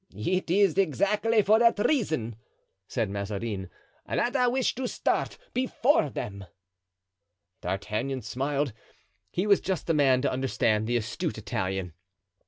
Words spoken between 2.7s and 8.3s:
said Mazarin, "that I wish to start before them." D'Artagnan